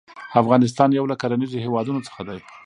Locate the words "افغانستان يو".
0.41-1.05